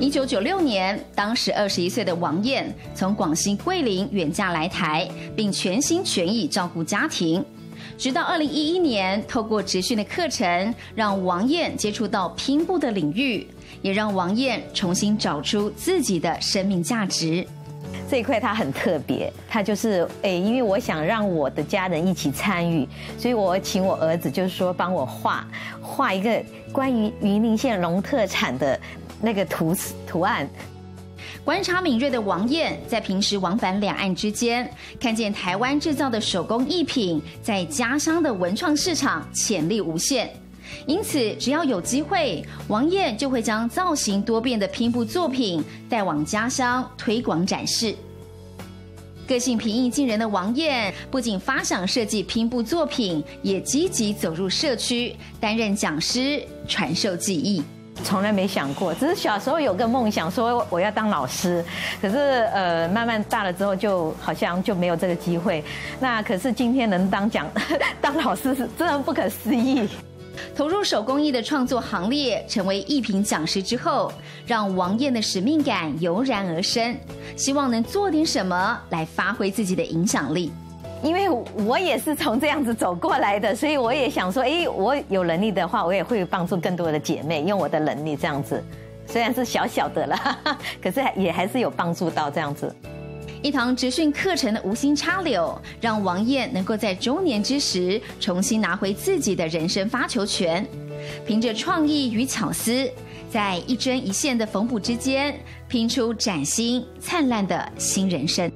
[0.00, 7.44] 一九九六年，当时二十一岁的王燕从广西桂林远嫁来台，并全心全意照顾家庭。
[7.96, 13.46] 直到二零一一年，透过职训的课程，让王燕接触到拼布的领域，
[13.82, 17.46] 也让王燕重新找出自己的生命价值。
[18.14, 25.44] 这一块它很特别，它就是诶，因为我想让我的家人一起参与，所以我请我儿子就是说帮我画
[25.82, 26.40] 画一个
[26.70, 28.78] 关于云林县农特产的
[29.20, 29.74] 那个图
[30.06, 30.48] 图案。
[31.44, 40.30] 观察敏锐的王燕，在平时往返两岸之间，看见台湾制造的手工艺品在家乡的文创市场潜力无限，
[40.86, 47.94] 因此只要有机会，王燕就会将造型多变的拼布作品带往家乡推广展示。
[49.26, 57.62] 个性平易近人的王燕，不仅发想设计拼布作品，也积极走入社区，担任讲师，传授技艺。
[58.02, 61.64] 从来没想过，只是小时候有个梦想，说我要当老师。
[62.02, 62.16] 可是
[62.52, 65.64] 呃，慢慢大了之后，就好像就没有这个机会。
[66.00, 67.48] 那可是今天能当讲
[68.02, 69.88] 当老师，是真的不可思议。
[70.54, 74.12] 投入手工艺的创作行列，成为艺品讲师之后，
[74.46, 76.96] 让王燕的使命感油然而生，
[77.36, 80.52] 希望能做点什么来发挥自己的影响力。
[81.02, 81.28] 因为
[81.66, 88.64] 我也是从这样子走过来的，所以我也想说，哎，我有能力的话，我也会帮助更多的姐妹，用我的能力这样子，
[89.06, 90.16] 虽然是小小的了，
[90.82, 92.74] 可是也还是有帮助到这样子。
[93.44, 100.66] 一堂职训课程的无心插柳，让王燕能够在中年之时重新拿回自己的人生发球权，
[101.26, 102.90] 凭着创意与巧思，
[103.30, 108.50] 在一针一线的缝补之间，拼出崭新灿烂的新人生。